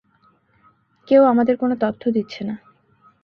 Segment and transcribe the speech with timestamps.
[1.07, 2.55] কেউ আমাদের কোনো তথ্য দিচ্ছে না।